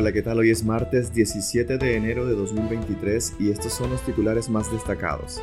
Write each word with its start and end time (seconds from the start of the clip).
Hola, 0.00 0.12
¿qué 0.12 0.22
tal? 0.22 0.38
Hoy 0.38 0.50
es 0.50 0.64
martes 0.64 1.12
17 1.12 1.76
de 1.76 1.96
enero 1.96 2.24
de 2.24 2.36
2023 2.36 3.34
y 3.40 3.50
estos 3.50 3.72
son 3.72 3.90
los 3.90 4.00
titulares 4.06 4.48
más 4.48 4.70
destacados. 4.70 5.42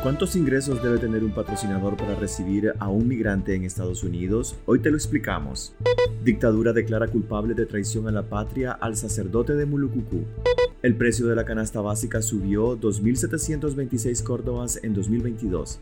¿Cuántos 0.00 0.36
ingresos 0.36 0.80
debe 0.80 0.98
tener 0.98 1.24
un 1.24 1.32
patrocinador 1.32 1.96
para 1.96 2.14
recibir 2.14 2.72
a 2.78 2.88
un 2.88 3.08
migrante 3.08 3.56
en 3.56 3.64
Estados 3.64 4.04
Unidos? 4.04 4.54
Hoy 4.64 4.78
te 4.78 4.90
lo 4.90 4.96
explicamos. 4.96 5.74
Dictadura 6.22 6.72
declara 6.72 7.08
culpable 7.08 7.54
de 7.54 7.66
traición 7.66 8.06
a 8.06 8.12
la 8.12 8.22
patria 8.22 8.70
al 8.70 8.96
sacerdote 8.96 9.54
de 9.54 9.66
Mulucucú. 9.66 10.22
El 10.84 10.94
precio 10.94 11.26
de 11.26 11.34
la 11.34 11.44
canasta 11.44 11.80
básica 11.80 12.22
subió 12.22 12.78
2.726 12.78 14.22
córdobas 14.22 14.78
en 14.84 14.94
2022. 14.94 15.80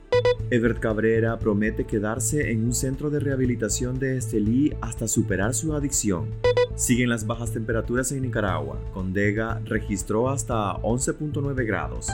Everett 0.49 0.81
Cabrera 0.81 1.39
promete 1.39 1.85
quedarse 1.85 2.51
en 2.53 2.65
un 2.65 2.73
centro 2.73 3.11
de 3.11 3.21
rehabilitación 3.21 3.99
de 3.99 4.17
Estelí 4.17 4.73
hasta 4.81 5.09
superar 5.09 5.53
su 5.53 5.75
adicción. 5.75 6.29
Siguen 6.77 7.09
las 7.09 7.25
bajas 7.25 7.53
temperaturas 7.53 8.11
en 8.11 8.23
Nicaragua. 8.23 8.81
Condega 8.93 9.61
registró 9.65 10.29
hasta 10.29 10.75
11.9 10.83 11.65
grados. 11.65 12.09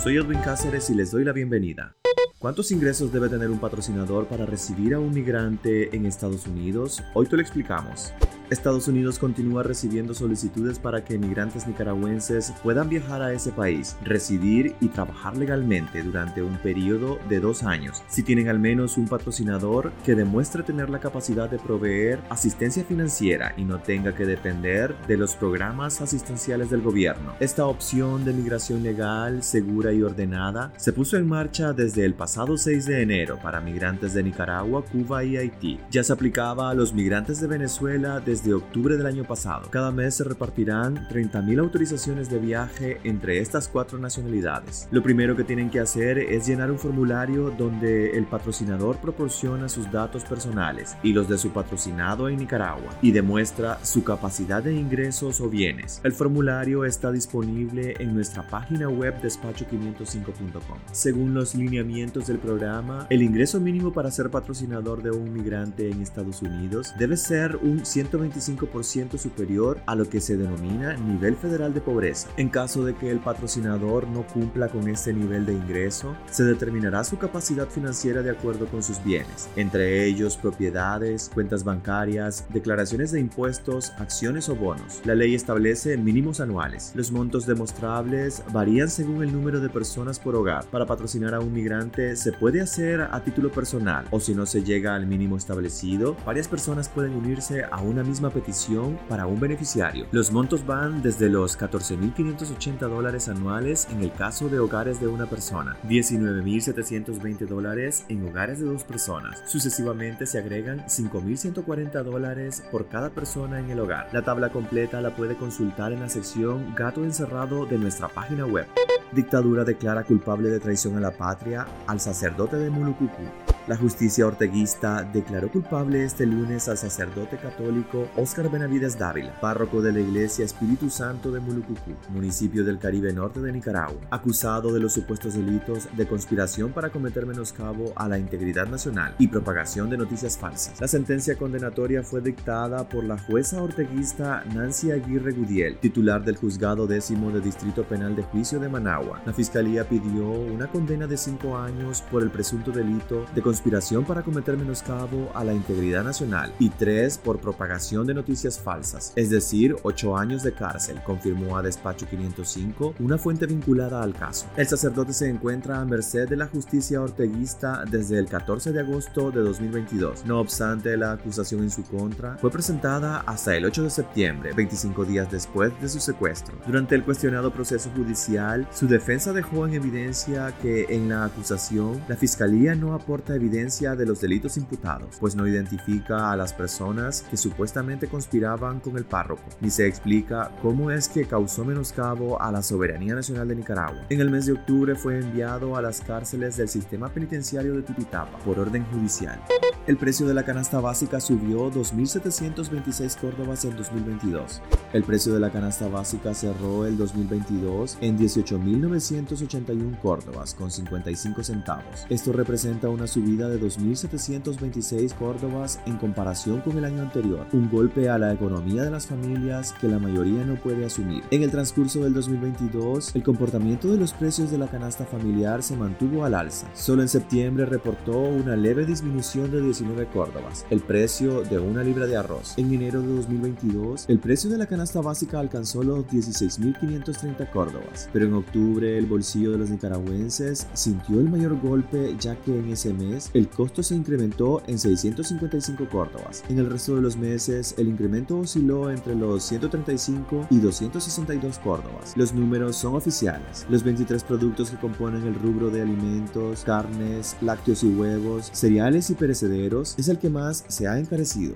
Soy 0.00 0.16
Edwin 0.16 0.38
Cáceres 0.38 0.88
y 0.88 0.94
les 0.94 1.10
doy 1.10 1.24
la 1.24 1.32
bienvenida. 1.32 1.96
¿Cuántos 2.38 2.70
ingresos 2.70 3.12
debe 3.12 3.28
tener 3.28 3.50
un 3.50 3.58
patrocinador 3.58 4.28
para 4.28 4.46
recibir 4.46 4.94
a 4.94 5.00
un 5.00 5.12
migrante 5.12 5.96
en 5.96 6.06
Estados 6.06 6.46
Unidos? 6.46 7.02
Hoy 7.12 7.26
te 7.26 7.34
lo 7.34 7.42
explicamos. 7.42 8.12
Estados 8.48 8.88
Unidos 8.88 9.18
continúa 9.18 9.62
recibiendo 9.62 10.14
solicitudes 10.14 10.78
para 10.78 11.04
que 11.04 11.18
migrantes 11.18 11.66
nicaragüenses 11.66 12.54
puedan 12.62 12.88
viajar 12.88 13.20
a 13.20 13.32
ese 13.32 13.50
país, 13.50 13.96
residir 14.04 14.74
y 14.80 14.88
trabajar 14.88 15.36
legalmente 15.36 16.02
durante 16.02 16.40
un 16.40 16.56
periodo 16.58 17.18
de 17.28 17.40
dos 17.40 17.64
años, 17.64 18.02
si 18.08 18.22
tienen 18.22 18.48
al 18.48 18.58
menos 18.58 18.96
un 18.96 19.06
patrocinador 19.06 19.92
que 20.04 20.14
demuestre 20.14 20.62
tener 20.62 20.88
la 20.88 21.00
capacidad 21.00 21.50
de 21.50 21.58
proveer 21.58 22.20
asistencia 22.30 22.84
financiera 22.84 23.52
y 23.58 23.64
no 23.64 23.80
tenga 23.80 24.14
que 24.14 24.24
depender 24.24 24.96
de 25.08 25.18
los 25.18 25.34
programas 25.34 26.00
asistenciales 26.00 26.70
del 26.70 26.80
gobierno. 26.80 27.34
Esta 27.40 27.66
opción 27.66 28.24
de 28.24 28.32
migración 28.32 28.82
legal, 28.82 29.42
segura 29.42 29.92
y 29.92 30.02
ordenada 30.02 30.72
se 30.78 30.94
puso 30.94 31.18
en 31.18 31.26
marcha 31.26 31.74
desde 31.74 32.06
el 32.06 32.14
pasado 32.14 32.27
6 32.28 32.86
de 32.86 33.02
enero 33.02 33.38
para 33.42 33.60
migrantes 33.60 34.14
de 34.14 34.22
Nicaragua, 34.22 34.84
Cuba 34.84 35.24
y 35.24 35.36
Haití. 35.36 35.78
Ya 35.90 36.02
se 36.02 36.12
aplicaba 36.12 36.70
a 36.70 36.74
los 36.74 36.92
migrantes 36.92 37.40
de 37.40 37.46
Venezuela 37.46 38.20
desde 38.20 38.48
de 38.48 38.54
octubre 38.54 38.96
del 38.96 39.06
año 39.06 39.24
pasado. 39.24 39.68
Cada 39.70 39.92
mes 39.92 40.14
se 40.14 40.24
repartirán 40.24 41.06
30.000 41.08 41.60
autorizaciones 41.60 42.30
de 42.30 42.38
viaje 42.38 42.98
entre 43.04 43.40
estas 43.40 43.68
cuatro 43.68 43.98
nacionalidades. 43.98 44.88
Lo 44.90 45.02
primero 45.02 45.36
que 45.36 45.44
tienen 45.44 45.70
que 45.70 45.80
hacer 45.80 46.18
es 46.18 46.46
llenar 46.46 46.70
un 46.70 46.78
formulario 46.78 47.50
donde 47.50 48.16
el 48.16 48.24
patrocinador 48.24 48.96
proporciona 48.98 49.68
sus 49.68 49.90
datos 49.92 50.24
personales 50.24 50.96
y 51.02 51.12
los 51.12 51.28
de 51.28 51.36
su 51.36 51.50
patrocinado 51.50 52.28
en 52.28 52.38
Nicaragua 52.38 52.88
y 53.02 53.12
demuestra 53.12 53.84
su 53.84 54.02
capacidad 54.02 54.62
de 54.62 54.72
ingresos 54.72 55.40
o 55.40 55.48
bienes. 55.48 56.00
El 56.04 56.12
formulario 56.12 56.84
está 56.84 57.12
disponible 57.12 57.96
en 57.98 58.14
nuestra 58.14 58.48
página 58.48 58.88
web 58.88 59.20
despacho505.com. 59.22 60.78
Según 60.92 61.34
los 61.34 61.54
lineamientos 61.54 62.17
del 62.26 62.38
programa, 62.38 63.06
el 63.10 63.22
ingreso 63.22 63.60
mínimo 63.60 63.92
para 63.92 64.10
ser 64.10 64.30
patrocinador 64.30 65.02
de 65.02 65.10
un 65.10 65.32
migrante 65.32 65.90
en 65.90 66.02
Estados 66.02 66.42
Unidos 66.42 66.94
debe 66.98 67.16
ser 67.16 67.56
un 67.56 67.84
120 67.84 68.18
25% 68.18 69.18
superior 69.18 69.80
a 69.86 69.94
lo 69.94 70.08
que 70.08 70.20
se 70.20 70.36
denomina 70.36 70.96
nivel 70.96 71.36
federal 71.36 71.74
de 71.74 71.80
pobreza. 71.80 72.28
En 72.36 72.48
caso 72.48 72.84
de 72.84 72.94
que 72.94 73.10
el 73.10 73.20
patrocinador 73.20 74.06
no 74.08 74.26
cumpla 74.26 74.68
con 74.68 74.88
este 74.88 75.12
nivel 75.12 75.46
de 75.46 75.54
ingreso, 75.54 76.16
se 76.30 76.44
determinará 76.44 77.04
su 77.04 77.18
capacidad 77.18 77.68
financiera 77.68 78.22
de 78.22 78.30
acuerdo 78.30 78.66
con 78.66 78.82
sus 78.82 79.02
bienes, 79.02 79.48
entre 79.56 80.04
ellos 80.04 80.36
propiedades, 80.36 81.30
cuentas 81.32 81.64
bancarias, 81.64 82.46
declaraciones 82.52 83.12
de 83.12 83.20
impuestos, 83.20 83.92
acciones 83.98 84.48
o 84.48 84.56
bonos. 84.56 85.00
La 85.04 85.14
ley 85.14 85.34
establece 85.34 85.96
mínimos 85.96 86.40
anuales. 86.40 86.92
Los 86.94 87.10
montos 87.10 87.46
demostrables 87.46 88.42
varían 88.52 88.88
según 88.88 89.22
el 89.22 89.32
número 89.32 89.60
de 89.60 89.68
personas 89.68 90.18
por 90.18 90.34
hogar. 90.34 90.66
Para 90.66 90.86
patrocinar 90.86 91.34
a 91.34 91.40
un 91.40 91.52
migrante 91.52 92.07
se 92.16 92.32
puede 92.32 92.60
hacer 92.60 93.00
a 93.00 93.20
título 93.20 93.50
personal 93.50 94.06
o 94.10 94.20
si 94.20 94.34
no 94.34 94.46
se 94.46 94.62
llega 94.62 94.94
al 94.94 95.06
mínimo 95.06 95.36
establecido, 95.36 96.16
varias 96.24 96.48
personas 96.48 96.88
pueden 96.88 97.14
unirse 97.14 97.64
a 97.64 97.80
una 97.80 98.02
misma 98.02 98.30
petición 98.30 98.98
para 99.08 99.26
un 99.26 99.40
beneficiario. 99.40 100.06
Los 100.12 100.32
montos 100.32 100.66
van 100.66 101.02
desde 101.02 101.28
los 101.28 101.58
14.580 101.58 102.78
dólares 102.88 103.28
anuales 103.28 103.88
en 103.90 104.02
el 104.02 104.12
caso 104.12 104.48
de 104.48 104.58
hogares 104.58 105.00
de 105.00 105.08
una 105.08 105.26
persona, 105.26 105.76
19.720 105.88 107.46
dólares 107.46 108.04
en 108.08 108.26
hogares 108.28 108.60
de 108.60 108.66
dos 108.66 108.84
personas. 108.84 109.42
Sucesivamente 109.46 110.26
se 110.26 110.38
agregan 110.38 110.84
5.140 110.86 112.02
dólares 112.02 112.62
por 112.70 112.88
cada 112.88 113.10
persona 113.10 113.58
en 113.60 113.70
el 113.70 113.80
hogar. 113.80 114.08
La 114.12 114.22
tabla 114.22 114.50
completa 114.50 115.00
la 115.00 115.14
puede 115.14 115.36
consultar 115.36 115.92
en 115.92 116.00
la 116.00 116.08
sección 116.08 116.74
Gato 116.74 117.04
encerrado 117.04 117.66
de 117.66 117.78
nuestra 117.78 118.08
página 118.08 118.46
web. 118.46 118.66
Dictadura 119.12 119.64
declara 119.64 120.04
culpable 120.04 120.50
de 120.50 120.60
traición 120.60 120.96
a 120.96 121.00
la 121.00 121.10
patria 121.10 121.66
sacerdote 122.00 122.56
de 122.56 122.70
Mulucucú. 122.70 123.22
La 123.68 123.76
justicia 123.76 124.26
orteguista 124.26 125.02
declaró 125.02 125.52
culpable 125.52 126.02
este 126.02 126.24
lunes 126.24 126.70
al 126.70 126.78
sacerdote 126.78 127.36
católico 127.36 128.08
Óscar 128.16 128.50
Benavides 128.50 128.98
Dávila, 128.98 129.38
párroco 129.42 129.82
de 129.82 129.92
la 129.92 130.00
iglesia 130.00 130.46
Espíritu 130.46 130.88
Santo 130.88 131.30
de 131.30 131.38
Mulucucú, 131.38 131.92
municipio 132.08 132.64
del 132.64 132.78
Caribe 132.78 133.12
Norte 133.12 133.40
de 133.42 133.52
Nicaragua, 133.52 134.00
acusado 134.08 134.72
de 134.72 134.80
los 134.80 134.94
supuestos 134.94 135.34
delitos 135.34 135.86
de 135.94 136.08
conspiración 136.08 136.72
para 136.72 136.88
cometer 136.88 137.26
menoscabo 137.26 137.92
a 137.94 138.08
la 138.08 138.18
integridad 138.18 138.66
nacional 138.68 139.14
y 139.18 139.28
propagación 139.28 139.90
de 139.90 139.98
noticias 139.98 140.38
falsas. 140.38 140.80
La 140.80 140.88
sentencia 140.88 141.36
condenatoria 141.36 142.02
fue 142.02 142.22
dictada 142.22 142.88
por 142.88 143.04
la 143.04 143.18
jueza 143.18 143.62
orteguista 143.62 144.44
Nancy 144.54 144.92
Aguirre 144.92 145.32
Gudiel, 145.32 145.76
titular 145.76 146.24
del 146.24 146.38
juzgado 146.38 146.86
décimo 146.86 147.30
de 147.30 147.42
Distrito 147.42 147.84
Penal 147.84 148.16
de 148.16 148.22
Juicio 148.22 148.58
de 148.60 148.70
Managua. 148.70 149.20
La 149.26 149.34
fiscalía 149.34 149.86
pidió 149.86 150.26
una 150.30 150.68
condena 150.68 151.06
de 151.06 151.18
cinco 151.18 151.58
años 151.58 152.02
por 152.10 152.22
el 152.22 152.30
presunto 152.30 152.72
delito 152.72 153.26
de 153.34 153.42
conspiración 153.42 153.57
conspiración 153.58 154.04
para 154.04 154.22
cometer 154.22 154.56
menoscabo 154.56 155.32
a 155.34 155.42
la 155.42 155.52
integridad 155.52 156.04
nacional 156.04 156.52
y 156.60 156.68
tres 156.70 157.18
por 157.18 157.40
propagación 157.40 158.06
de 158.06 158.14
noticias 158.14 158.56
falsas, 158.56 159.12
es 159.16 159.30
decir, 159.30 159.74
ocho 159.82 160.16
años 160.16 160.44
de 160.44 160.52
cárcel, 160.52 161.02
confirmó 161.04 161.56
a 161.56 161.62
Despacho 161.62 162.06
505 162.08 162.94
una 163.00 163.18
fuente 163.18 163.46
vinculada 163.46 164.00
al 164.00 164.14
caso. 164.14 164.46
El 164.56 164.68
sacerdote 164.68 165.12
se 165.12 165.28
encuentra 165.28 165.80
a 165.80 165.84
merced 165.84 166.28
de 166.28 166.36
la 166.36 166.46
justicia 166.46 167.02
orteguista 167.02 167.84
desde 167.90 168.20
el 168.20 168.26
14 168.26 168.70
de 168.70 168.78
agosto 168.78 169.32
de 169.32 169.40
2022. 169.40 170.24
No 170.24 170.38
obstante, 170.38 170.96
la 170.96 171.10
acusación 171.10 171.64
en 171.64 171.72
su 171.72 171.82
contra 171.82 172.36
fue 172.36 172.52
presentada 172.52 173.24
hasta 173.26 173.56
el 173.56 173.64
8 173.64 173.82
de 173.82 173.90
septiembre, 173.90 174.52
25 174.52 175.04
días 175.04 175.32
después 175.32 175.72
de 175.80 175.88
su 175.88 175.98
secuestro. 175.98 176.54
Durante 176.64 176.94
el 176.94 177.02
cuestionado 177.02 177.52
proceso 177.52 177.90
judicial, 177.90 178.68
su 178.72 178.86
defensa 178.86 179.32
dejó 179.32 179.66
en 179.66 179.74
evidencia 179.74 180.54
que 180.62 180.86
en 180.90 181.08
la 181.08 181.24
acusación 181.24 182.00
la 182.06 182.14
fiscalía 182.14 182.76
no 182.76 182.94
aporta 182.94 183.34
evidencia 183.34 183.47
evidencia 183.48 183.96
de 183.96 184.04
los 184.04 184.20
delitos 184.20 184.58
imputados, 184.58 185.16
pues 185.18 185.34
no 185.34 185.46
identifica 185.46 186.30
a 186.30 186.36
las 186.36 186.52
personas 186.52 187.24
que 187.30 187.36
supuestamente 187.38 188.06
conspiraban 188.06 188.80
con 188.80 188.96
el 188.98 189.04
párroco, 189.04 189.42
ni 189.60 189.70
se 189.70 189.86
explica 189.86 190.52
cómo 190.60 190.90
es 190.90 191.08
que 191.08 191.24
causó 191.24 191.64
menoscabo 191.64 192.40
a 192.40 192.52
la 192.52 192.62
soberanía 192.62 193.14
nacional 193.14 193.48
de 193.48 193.56
Nicaragua. 193.56 194.04
En 194.10 194.20
el 194.20 194.30
mes 194.30 194.46
de 194.46 194.52
octubre 194.52 194.94
fue 194.94 195.18
enviado 195.18 195.76
a 195.76 195.82
las 195.82 196.02
cárceles 196.02 196.56
del 196.58 196.68
sistema 196.68 197.08
penitenciario 197.08 197.74
de 197.74 197.82
Tipitapa 197.82 198.38
por 198.40 198.58
orden 198.58 198.84
judicial. 198.92 199.40
El 199.86 199.96
precio 199.96 200.26
de 200.26 200.34
la 200.34 200.44
canasta 200.44 200.80
básica 200.80 201.18
subió 201.18 201.72
2.726 201.72 203.16
córdobas 203.18 203.64
en 203.64 203.74
2022. 203.74 204.60
El 204.92 205.02
precio 205.02 205.32
de 205.32 205.40
la 205.40 205.50
canasta 205.50 205.88
básica 205.88 206.34
cerró 206.34 206.84
el 206.84 206.98
2022 206.98 207.96
en 208.02 208.18
18.981 208.18 209.98
córdobas 210.00 210.54
con 210.54 210.70
55 210.70 211.42
centavos. 211.42 212.06
Esto 212.10 212.34
representa 212.34 212.90
una 212.90 213.06
subida 213.06 213.27
de 213.36 213.60
2.726 213.60 215.14
córdobas 215.14 215.80
en 215.86 215.98
comparación 215.98 216.60
con 216.62 216.78
el 216.78 216.84
año 216.84 217.02
anterior, 217.02 217.46
un 217.52 217.68
golpe 217.70 218.08
a 218.08 218.16
la 218.16 218.32
economía 218.32 218.84
de 218.84 218.90
las 218.90 219.06
familias 219.06 219.74
que 219.80 219.88
la 219.88 219.98
mayoría 219.98 220.44
no 220.44 220.54
puede 220.56 220.86
asumir. 220.86 221.22
En 221.30 221.42
el 221.42 221.50
transcurso 221.50 222.02
del 222.02 222.14
2022, 222.14 223.14
el 223.14 223.22
comportamiento 223.22 223.88
de 223.88 223.98
los 223.98 224.14
precios 224.14 224.50
de 224.50 224.56
la 224.56 224.68
canasta 224.68 225.04
familiar 225.04 225.62
se 225.62 225.76
mantuvo 225.76 226.24
al 226.24 226.34
alza. 226.34 226.68
Solo 226.74 227.02
en 227.02 227.08
septiembre 227.08 227.66
reportó 227.66 228.18
una 228.18 228.56
leve 228.56 228.86
disminución 228.86 229.50
de 229.50 229.60
19 229.60 230.06
córdobas, 230.06 230.64
el 230.70 230.80
precio 230.80 231.42
de 231.42 231.58
una 231.58 231.84
libra 231.84 232.06
de 232.06 232.16
arroz. 232.16 232.54
En 232.56 232.72
enero 232.72 233.02
de 233.02 233.14
2022, 233.14 234.06
el 234.08 234.18
precio 234.20 234.48
de 234.48 234.56
la 234.56 234.66
canasta 234.66 235.02
básica 235.02 235.38
alcanzó 235.38 235.82
los 235.82 236.06
16.530 236.06 237.50
córdobas, 237.50 238.08
pero 238.12 238.24
en 238.24 238.34
octubre 238.34 238.96
el 238.96 239.06
bolsillo 239.06 239.52
de 239.52 239.58
los 239.58 239.70
nicaragüenses 239.70 240.66
sintió 240.72 241.20
el 241.20 241.28
mayor 241.28 241.60
golpe 241.60 242.16
ya 242.18 242.36
que 242.36 242.56
en 242.56 242.70
ese 242.70 242.94
mes 242.94 243.17
el 243.34 243.48
costo 243.48 243.82
se 243.82 243.94
incrementó 243.94 244.62
en 244.66 244.78
655 244.78 245.88
córdobas. 245.88 246.44
En 246.48 246.58
el 246.58 246.70
resto 246.70 246.96
de 246.96 247.02
los 247.02 247.16
meses, 247.16 247.74
el 247.78 247.88
incremento 247.88 248.38
osciló 248.38 248.90
entre 248.90 249.14
los 249.14 249.42
135 249.44 250.48
y 250.50 250.58
262 250.58 251.58
córdobas. 251.58 252.16
Los 252.16 252.32
números 252.32 252.76
son 252.76 252.94
oficiales. 252.94 253.66
Los 253.68 253.82
23 253.82 254.22
productos 254.24 254.70
que 254.70 254.76
componen 254.78 255.26
el 255.26 255.34
rubro 255.34 255.70
de 255.70 255.82
alimentos, 255.82 256.64
carnes, 256.64 257.36
lácteos 257.40 257.82
y 257.82 257.88
huevos, 257.88 258.50
cereales 258.52 259.10
y 259.10 259.14
perecederos 259.14 259.94
es 259.98 260.08
el 260.08 260.18
que 260.18 260.30
más 260.30 260.64
se 260.68 260.86
ha 260.86 260.98
encarecido. 260.98 261.54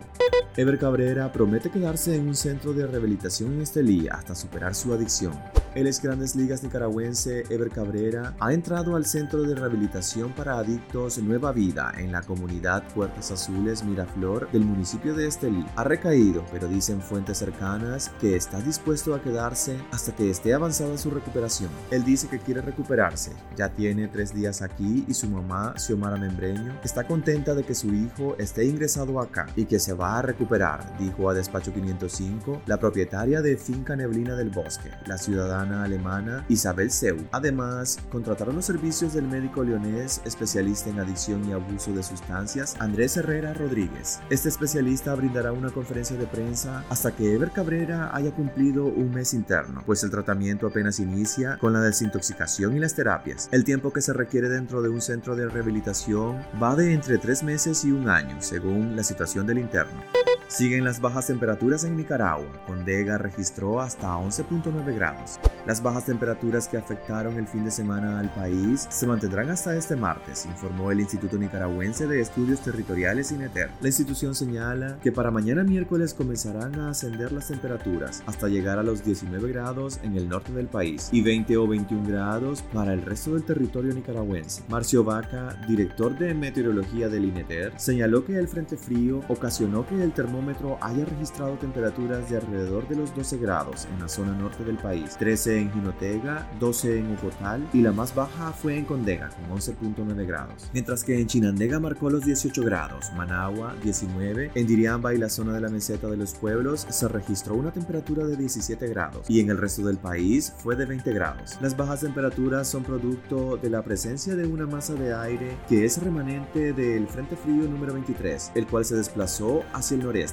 Ever 0.57 0.79
Cabrera 0.79 1.33
promete 1.33 1.71
quedarse 1.71 2.15
en 2.15 2.29
un 2.29 2.35
centro 2.35 2.75
de 2.75 2.87
rehabilitación 2.87 3.55
en 3.55 3.63
Estelí 3.63 4.07
hasta 4.09 4.35
superar 4.35 4.75
su 4.75 4.93
adicción. 4.93 5.33
El 5.75 5.87
ex 5.87 6.03
Grandes 6.03 6.37
Ligas 6.37 6.63
nicaragüense 6.63 7.45
Ever 7.49 7.71
Cabrera 7.71 8.35
ha 8.41 8.53
entrado 8.53 8.95
al 8.95 9.07
Centro 9.07 9.43
de 9.43 9.55
Rehabilitación 9.55 10.31
para 10.33 10.59
Adictos 10.59 11.17
Nueva 11.17 11.51
Vida 11.51 11.95
en 11.97 12.13
la 12.13 12.21
comunidad 12.21 12.83
Puertas 12.95 13.31
Azules 13.31 13.83
Miraflor 13.83 14.53
del 14.53 14.67
municipio 14.67 15.15
de 15.15 15.27
Estelí. 15.27 15.65
Ha 15.77 15.85
recaído, 15.85 16.45
pero 16.53 16.69
dicen 16.69 17.01
fuentes 17.01 17.39
cercanas 17.39 18.11
que 18.21 18.37
está 18.37 18.61
dispuesto 18.61 19.15
a 19.15 19.23
quedarse 19.23 19.79
hasta 19.93 20.15
que 20.15 20.29
esté 20.29 20.53
avanzada 20.53 20.99
su 20.99 21.11
recuperación. 21.11 21.71
Él 21.91 22.05
dice 22.05 22.29
que 22.29 22.39
quiere 22.39 22.61
recuperarse. 22.61 23.33
Ya 23.57 23.71
tiene 23.71 24.09
tres 24.09 24.35
días 24.35 24.61
aquí 24.61 25.07
y 25.09 25.15
su 25.15 25.27
mamá, 25.27 25.73
Xiomara 25.79 26.19
Membreño, 26.19 26.79
está 26.85 27.07
contenta 27.07 27.55
de 27.55 27.65
que 27.65 27.75
su 27.75 27.95
hijo 27.95 28.37
esté 28.39 28.67
ingresado 28.67 29.19
acá 29.19 29.47
y 29.57 29.65
que 29.65 29.79
se 29.79 29.95
va 29.95 30.19
a 30.19 30.23
recuperar, 30.23 30.99
dijo 30.99 31.31
a 31.31 31.35
Despacho 31.35 31.73
505 31.73 32.61
la 32.67 32.77
propietaria 32.77 33.41
de 33.41 33.57
Finca 33.57 33.97
Neblina 33.97 34.37
del 34.37 34.51
Bosque, 34.51 34.91
la 35.07 35.17
ciudadana 35.17 35.62
alemana 35.71 36.45
Isabel 36.49 36.91
Seu. 36.91 37.17
Además, 37.31 37.99
contrataron 38.11 38.57
los 38.57 38.65
servicios 38.65 39.13
del 39.13 39.29
médico 39.29 39.63
leonés 39.63 40.21
especialista 40.25 40.91
en 40.91 40.99
adicción 40.99 41.49
y 41.49 41.53
abuso 41.53 41.93
de 41.93 42.03
sustancias, 42.03 42.77
Andrés 42.81 43.17
Herrera 43.17 43.55
Rodríguez. 43.55 44.21
Este 44.31 44.49
especialista 44.49 45.15
brindará 45.15 45.53
una 45.53 45.71
conferencia 45.71 46.17
de 46.17 46.27
prensa 46.27 46.85
hasta 46.91 47.13
que 47.13 47.35
Ever 47.35 47.51
Cabrera 47.51 48.11
haya 48.15 48.33
cumplido 48.33 48.87
un 48.87 49.13
mes 49.13 49.35
interno, 49.35 49.83
pues 49.87 50.03
el 50.03 50.11
tratamiento 50.11 50.67
apenas 50.67 50.99
inicia 50.99 51.59
con 51.59 51.73
la 51.73 51.81
desintoxicación 51.81 52.77
y 52.77 52.81
las 52.81 52.95
terapias. 52.95 53.49
El 53.53 53.65
tiempo 53.65 53.93
que 53.93 54.01
se 54.01 54.13
requiere 54.13 54.49
dentro 54.49 54.83
de 54.83 54.89
un 54.89 55.01
centro 55.01 55.37
de 55.37 55.49
rehabilitación 55.49 56.43
va 56.63 56.75
de 56.75 56.93
entre 56.93 57.19
tres 57.19 57.43
meses 57.43 57.85
y 57.85 57.93
un 57.93 58.09
año, 58.09 58.37
según 58.41 58.97
la 58.97 59.05
situación 59.05 59.47
del 59.47 59.59
interno. 59.59 60.22
Siguen 60.53 60.85
las 60.85 61.01
bajas 61.01 61.29
temperaturas 61.29 61.83
en 61.85 61.97
Nicaragua. 61.97 62.45
Condega 62.67 63.17
registró 63.17 63.81
hasta 63.81 64.09
11.9 64.09 64.95
grados. 64.95 65.41
Las 65.65 65.83
bajas 65.83 66.05
temperaturas 66.05 66.69
que 66.69 66.77
afectaron 66.77 67.39
el 67.39 67.47
fin 67.47 67.65
de 67.65 67.71
semana 67.71 68.21
al 68.21 68.29
país 68.35 68.87
se 68.91 69.07
mantendrán 69.07 69.49
hasta 69.49 69.75
este 69.75 69.97
martes, 69.97 70.45
informó 70.45 70.91
el 70.91 71.01
Instituto 71.01 71.39
Nicaragüense 71.39 72.07
de 72.07 72.21
Estudios 72.21 72.61
Territoriales 72.61 73.33
INETER. 73.33 73.71
La 73.81 73.89
institución 73.89 74.35
señala 74.35 74.99
que 75.03 75.11
para 75.11 75.31
mañana 75.31 75.65
miércoles 75.65 76.13
comenzarán 76.13 76.79
a 76.79 76.91
ascender 76.91 77.33
las 77.33 77.49
temperaturas 77.49 78.23
hasta 78.27 78.49
llegar 78.49 78.79
a 78.79 78.83
los 78.83 79.03
19 79.05 79.51
grados 79.53 80.01
en 80.03 80.17
el 80.17 80.29
norte 80.29 80.53
del 80.53 80.67
país 80.67 81.09
y 81.13 81.23
20 81.23 81.57
o 81.57 81.67
21 81.67 82.07
grados 82.07 82.61
para 82.75 82.93
el 82.93 83.01
resto 83.01 83.33
del 83.33 83.45
territorio 83.45 83.95
nicaragüense. 83.95 84.65
Marcio 84.69 85.03
Vaca, 85.03 85.57
director 85.67 86.19
de 86.19 86.35
meteorología 86.35 87.09
del 87.09 87.25
INETER, 87.25 87.73
señaló 87.79 88.27
que 88.27 88.37
el 88.37 88.49
frente 88.49 88.77
frío 88.77 89.23
ocasionó 89.29 89.87
que 89.87 90.03
el 90.03 90.13
termómetro 90.13 90.42
haya 90.81 91.05
registrado 91.05 91.55
temperaturas 91.57 92.29
de 92.29 92.37
alrededor 92.37 92.89
de 92.89 92.97
los 92.97 93.15
12 93.15 93.39
grados 93.39 93.87
en 93.93 94.01
la 94.01 94.09
zona 94.09 94.33
norte 94.33 94.65
del 94.65 94.77
país, 94.77 95.17
13 95.19 95.59
en 95.59 95.73
Jinotega, 95.73 96.49
12 96.59 96.99
en 96.99 97.17
Ocotal 97.17 97.69
y 97.73 97.83
la 97.83 97.93
más 97.93 98.15
baja 98.15 98.53
fue 98.53 98.77
en 98.77 98.85
Condega 98.85 99.31
con 99.31 99.59
11.9 99.59 100.27
grados. 100.27 100.71
Mientras 100.73 101.05
que 101.05 101.21
en 101.21 101.27
Chinandega 101.27 101.79
marcó 101.81 102.11
los 102.11 102.25
18 102.25 102.63
grados, 102.63 103.13
Managua 103.17 103.75
19, 103.83 104.53
en 104.55 104.67
Diriamba 104.67 105.15
y 105.15 105.19
la 105.19 105.29
zona 105.29 105.53
de 105.53 105.61
la 105.61 105.69
meseta 105.69 106.09
de 106.09 106.17
los 106.17 106.35
pueblos 106.35 106.87
se 106.89 107.09
registró 107.09 107.55
una 107.55 107.73
temperatura 107.73 108.25
de 108.27 108.37
17 108.37 108.87
grados 108.89 109.29
y 109.29 109.41
en 109.41 109.51
el 109.51 109.59
resto 109.59 109.83
del 109.83 109.99
país 109.99 110.53
fue 110.59 110.77
de 110.77 110.87
20 110.87 111.13
grados. 111.13 111.59
Las 111.61 111.77
bajas 111.77 112.01
temperaturas 112.01 112.69
son 112.69 112.83
producto 112.83 113.57
de 113.57 113.71
la 113.71 113.83
presencia 113.83 114.35
de 114.35 114.47
una 114.47 114.67
masa 114.67 114.95
de 114.95 115.15
aire 115.15 115.57
que 115.69 115.85
es 115.85 116.03
remanente 116.03 116.73
del 116.73 117.07
Frente 117.07 117.37
Frío 117.37 117.65
número 117.69 117.93
23, 117.95 118.53
el 118.55 118.67
cual 118.67 118.85
se 118.85 118.97
desplazó 118.97 119.63
hacia 119.73 119.97
el 119.97 120.05
noreste. 120.05 120.32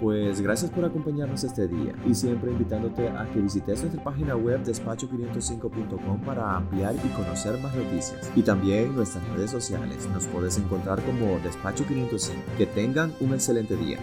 Pues 0.00 0.40
gracias 0.42 0.70
por 0.70 0.84
acompañarnos 0.84 1.44
este 1.44 1.66
día 1.66 1.94
y 2.06 2.14
siempre 2.14 2.52
invitándote 2.52 3.08
a 3.08 3.26
que 3.32 3.40
visites 3.40 3.80
nuestra 3.80 4.04
página 4.04 4.36
web 4.36 4.62
despacho505.com 4.62 6.20
para 6.20 6.56
ampliar 6.56 6.94
y 6.94 7.08
conocer 7.08 7.58
más 7.62 7.74
noticias. 7.74 8.30
Y 8.36 8.42
también 8.42 8.94
nuestras 8.94 9.26
redes 9.30 9.50
sociales. 9.50 10.06
Nos 10.12 10.26
puedes 10.26 10.58
encontrar 10.58 11.00
como 11.02 11.38
Despacho 11.38 11.86
505. 11.86 12.38
Que 12.58 12.66
tengan 12.66 13.14
un 13.20 13.32
excelente 13.32 13.76
día. 13.76 13.98